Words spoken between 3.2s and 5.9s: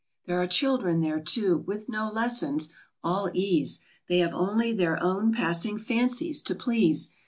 ease; They have only their own passing